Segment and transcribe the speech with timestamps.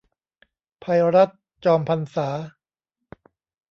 [0.79, 1.29] ไพรัช
[1.65, 2.29] จอมพรรษา